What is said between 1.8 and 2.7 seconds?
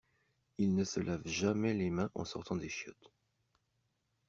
mains en sortant des